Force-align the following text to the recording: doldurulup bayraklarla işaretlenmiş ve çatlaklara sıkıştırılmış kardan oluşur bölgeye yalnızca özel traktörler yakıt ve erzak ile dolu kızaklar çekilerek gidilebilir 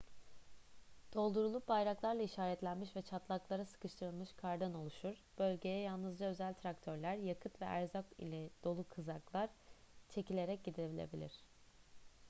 doldurulup 1.13 1.67
bayraklarla 1.67 2.21
işaretlenmiş 2.21 2.95
ve 2.95 3.01
çatlaklara 3.01 3.65
sıkıştırılmış 3.65 4.33
kardan 4.33 4.73
oluşur 4.73 5.13
bölgeye 5.39 5.79
yalnızca 5.79 6.25
özel 6.25 6.53
traktörler 6.53 7.15
yakıt 7.17 7.61
ve 7.61 7.65
erzak 7.65 8.05
ile 8.17 8.49
dolu 8.63 8.85
kızaklar 8.89 9.49
çekilerek 10.09 10.63
gidilebilir 10.63 11.33